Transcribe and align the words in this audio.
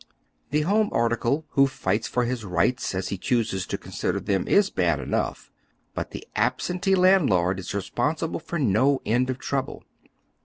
The 0.49 0.61
home 0.61 0.89
article, 0.91 1.45
who 1.49 1.67
fights 1.67 2.07
for 2.07 2.25
liis 2.25 2.43
i 2.43 2.63
ights, 2.63 2.95
as 2.95 3.09
he 3.09 3.19
chooses 3.19 3.67
to 3.67 3.77
consider 3.77 4.19
them, 4.19 4.47
is 4.47 4.71
bad 4.71 4.99
enough; 4.99 5.51
but 5.93 6.09
the 6.09 6.27
absentee 6.35 6.95
landlord 6.95 7.59
is 7.59 7.75
responsible 7.75 8.39
for 8.39 8.57
no 8.57 8.99
end 9.05 9.29
of 9.29 9.37
ti 9.39 9.55
ouble. 9.57 9.83